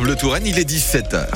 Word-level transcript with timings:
Bleu 0.00 0.16
Touraine, 0.16 0.46
il 0.46 0.58
est 0.58 0.68
17h. 0.68 1.26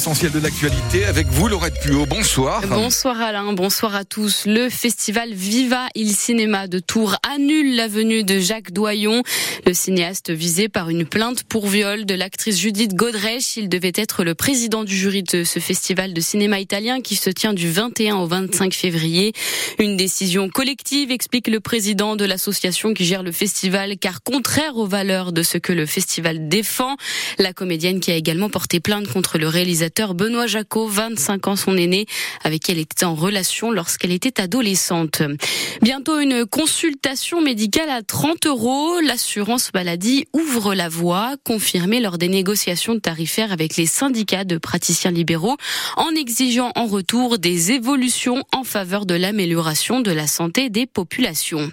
L'essentiel 0.00 0.32
de 0.32 0.38
l'actualité 0.38 1.04
avec 1.04 1.26
vous, 1.26 1.46
Laurette 1.46 1.78
Puot. 1.78 2.06
Bonsoir. 2.06 2.66
Bonsoir 2.66 3.20
Alain, 3.20 3.52
bonsoir 3.52 3.94
à 3.94 4.06
tous. 4.06 4.46
Le 4.46 4.70
festival 4.70 5.34
Viva 5.34 5.88
il 5.94 6.14
Cinéma 6.16 6.68
de 6.68 6.78
Tours 6.78 7.16
annule 7.30 7.76
la 7.76 7.86
venue 7.86 8.24
de 8.24 8.38
Jacques 8.38 8.72
Doyon, 8.72 9.22
le 9.66 9.74
cinéaste 9.74 10.30
visé 10.30 10.70
par 10.70 10.88
une 10.88 11.04
plainte 11.04 11.42
pour 11.42 11.66
viol 11.66 12.06
de 12.06 12.14
l'actrice 12.14 12.58
Judith 12.58 12.94
Godrèche. 12.94 13.58
Il 13.58 13.68
devait 13.68 13.92
être 13.94 14.24
le 14.24 14.34
président 14.34 14.84
du 14.84 14.96
jury 14.96 15.22
de 15.22 15.44
ce 15.44 15.58
festival 15.58 16.14
de 16.14 16.20
cinéma 16.22 16.60
italien 16.60 17.02
qui 17.02 17.14
se 17.14 17.28
tient 17.28 17.52
du 17.52 17.70
21 17.70 18.16
au 18.16 18.26
25 18.26 18.72
février. 18.72 19.34
Une 19.78 19.98
décision 19.98 20.48
collective, 20.48 21.10
explique 21.10 21.46
le 21.46 21.60
président 21.60 22.16
de 22.16 22.24
l'association 22.24 22.94
qui 22.94 23.04
gère 23.04 23.22
le 23.22 23.32
festival, 23.32 23.98
car 23.98 24.22
contraire 24.22 24.78
aux 24.78 24.86
valeurs 24.86 25.32
de 25.32 25.42
ce 25.42 25.58
que 25.58 25.74
le 25.74 25.84
festival 25.84 26.48
défend. 26.48 26.96
La 27.38 27.52
comédienne 27.52 28.00
qui 28.00 28.10
a 28.10 28.14
également 28.14 28.48
porté 28.48 28.80
plainte 28.80 29.06
contre 29.06 29.36
le 29.36 29.46
réalisateur 29.46 29.89
Benoît 29.98 30.46
Jacot, 30.46 30.86
25 30.86 31.48
ans 31.48 31.56
son 31.56 31.76
aîné, 31.76 32.06
avec 32.42 32.62
qui 32.62 32.72
elle 32.72 32.78
était 32.78 33.04
en 33.04 33.14
relation 33.14 33.70
lorsqu'elle 33.70 34.12
était 34.12 34.40
adolescente. 34.40 35.22
Bientôt 35.82 36.18
une 36.18 36.46
consultation 36.46 37.40
médicale 37.40 37.90
à 37.90 38.02
30 38.02 38.46
euros. 38.46 39.00
L'assurance 39.00 39.72
maladie 39.74 40.26
ouvre 40.32 40.74
la 40.74 40.88
voie, 40.88 41.34
confirmée 41.44 42.00
lors 42.00 42.18
des 42.18 42.28
négociations 42.28 42.98
tarifaires 42.98 43.52
avec 43.52 43.76
les 43.76 43.86
syndicats 43.86 44.44
de 44.44 44.58
praticiens 44.58 45.10
libéraux, 45.10 45.56
en 45.96 46.10
exigeant 46.10 46.72
en 46.76 46.86
retour 46.86 47.38
des 47.38 47.72
évolutions 47.72 48.44
en 48.54 48.64
faveur 48.64 49.06
de 49.06 49.14
l'amélioration 49.14 50.00
de 50.00 50.12
la 50.12 50.26
santé 50.26 50.70
des 50.70 50.86
populations. 50.86 51.70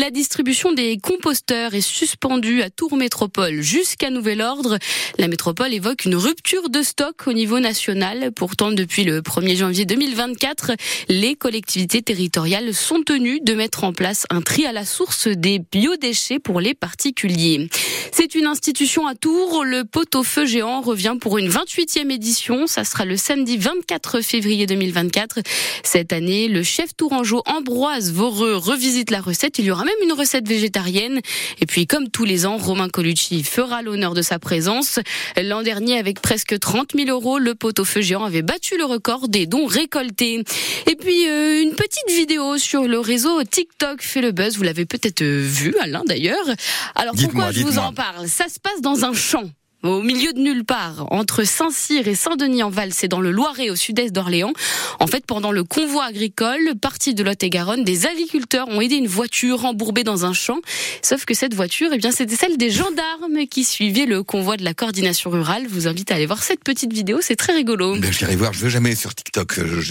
La 0.00 0.10
distribution 0.10 0.72
des 0.72 0.96
composteurs 0.96 1.74
est 1.74 1.82
suspendue 1.82 2.62
à 2.62 2.70
Tours 2.70 2.96
Métropole 2.96 3.60
jusqu'à 3.60 4.08
nouvel 4.08 4.40
ordre. 4.40 4.78
La 5.18 5.28
métropole 5.28 5.74
évoque 5.74 6.06
une 6.06 6.16
rupture 6.16 6.70
de 6.70 6.80
stock 6.80 7.26
au 7.26 7.34
niveau 7.34 7.60
national. 7.60 8.32
Pourtant, 8.32 8.72
depuis 8.72 9.04
le 9.04 9.20
1er 9.20 9.56
janvier 9.56 9.84
2024, 9.84 10.72
les 11.10 11.34
collectivités 11.34 12.00
territoriales 12.00 12.72
sont 12.72 13.02
tenues 13.02 13.40
de 13.42 13.52
mettre 13.52 13.84
en 13.84 13.92
place 13.92 14.24
un 14.30 14.40
tri 14.40 14.64
à 14.64 14.72
la 14.72 14.86
source 14.86 15.28
des 15.28 15.58
biodéchets 15.58 16.38
pour 16.38 16.62
les 16.62 16.72
particuliers. 16.72 17.68
C'est 18.10 18.34
une 18.34 18.46
institution 18.46 19.06
à 19.06 19.14
Tours. 19.14 19.64
Le 19.66 19.84
pot-au-feu 19.84 20.46
géant 20.46 20.80
revient 20.80 21.16
pour 21.20 21.36
une 21.36 21.50
28e 21.50 22.10
édition. 22.10 22.66
Ça 22.66 22.84
sera 22.84 23.04
le 23.04 23.18
samedi 23.18 23.58
24 23.58 24.22
février 24.22 24.64
2024. 24.64 25.40
Cette 25.82 26.14
année, 26.14 26.48
le 26.48 26.62
chef 26.62 26.96
tourangeau 26.96 27.42
Ambroise 27.44 28.12
Voreux 28.12 28.56
revisite 28.56 29.10
la 29.10 29.20
recette. 29.20 29.58
Il 29.58 29.66
y 29.66 29.70
aura 29.70 29.84
même 29.90 30.08
une 30.08 30.12
recette 30.12 30.46
végétarienne. 30.46 31.20
Et 31.60 31.66
puis, 31.66 31.86
comme 31.86 32.08
tous 32.08 32.24
les 32.24 32.46
ans, 32.46 32.56
Romain 32.56 32.88
Colucci 32.88 33.42
fera 33.42 33.82
l'honneur 33.82 34.14
de 34.14 34.22
sa 34.22 34.38
présence. 34.38 34.98
L'an 35.36 35.62
dernier, 35.62 35.98
avec 35.98 36.20
presque 36.20 36.58
30 36.58 36.92
000 36.94 37.10
euros, 37.10 37.38
le 37.38 37.54
pot-au-feu 37.54 38.00
géant 38.00 38.24
avait 38.24 38.42
battu 38.42 38.76
le 38.76 38.84
record 38.84 39.28
des 39.28 39.46
dons 39.46 39.66
récoltés. 39.66 40.42
Et 40.86 40.96
puis, 40.96 41.28
euh, 41.28 41.62
une 41.62 41.74
petite 41.74 42.10
vidéo 42.10 42.58
sur 42.58 42.84
le 42.84 42.98
réseau 42.98 43.42
TikTok 43.44 44.02
fait 44.02 44.20
le 44.20 44.32
buzz. 44.32 44.56
Vous 44.56 44.62
l'avez 44.62 44.86
peut-être 44.86 45.22
euh, 45.22 45.42
vu, 45.42 45.74
Alain, 45.80 46.02
d'ailleurs. 46.06 46.46
Alors, 46.94 47.14
pourquoi 47.20 47.52
je 47.52 47.62
vous 47.62 47.78
en 47.78 47.92
parle? 47.92 48.28
Ça 48.28 48.48
se 48.48 48.60
passe 48.60 48.80
dans 48.80 49.04
un 49.04 49.12
champ 49.12 49.50
au 49.82 50.02
milieu 50.02 50.32
de 50.32 50.38
nulle 50.38 50.64
part, 50.64 51.06
entre 51.10 51.44
Saint-Cyr 51.44 52.06
et 52.06 52.14
Saint-Denis-en-Val, 52.14 52.92
c'est 52.92 53.08
dans 53.08 53.20
le 53.20 53.30
Loiret, 53.30 53.70
au 53.70 53.76
sud-est 53.76 54.12
d'Orléans. 54.12 54.52
En 54.98 55.06
fait, 55.06 55.24
pendant 55.24 55.52
le 55.52 55.64
convoi 55.64 56.04
agricole, 56.04 56.74
parti 56.80 57.14
de 57.14 57.22
Lot-et-Garonne, 57.22 57.84
des 57.84 58.06
agriculteurs 58.06 58.68
ont 58.68 58.80
aidé 58.80 58.96
une 58.96 59.06
voiture 59.06 59.64
embourbée 59.64 60.04
dans 60.04 60.26
un 60.26 60.32
champ. 60.32 60.58
Sauf 61.02 61.24
que 61.24 61.34
cette 61.34 61.54
voiture, 61.54 61.90
eh 61.92 61.98
bien, 61.98 62.10
c'était 62.10 62.36
celle 62.36 62.56
des 62.58 62.70
gendarmes 62.70 63.46
qui 63.50 63.64
suivaient 63.64 64.06
le 64.06 64.22
convoi 64.22 64.56
de 64.56 64.64
la 64.64 64.74
coordination 64.74 65.30
rurale. 65.30 65.64
Je 65.68 65.74
vous 65.74 65.88
invite 65.88 66.10
à 66.12 66.16
aller 66.16 66.26
voir 66.26 66.42
cette 66.42 66.62
petite 66.62 66.92
vidéo, 66.92 67.18
c'est 67.22 67.36
très 67.36 67.54
rigolo. 67.54 67.96
Ben, 67.96 68.12
je 68.12 68.26
voir, 68.36 68.52
je 68.52 68.60
veux 68.60 68.68
jamais 68.68 68.94
sur 68.94 69.14
TikTok. 69.14 69.60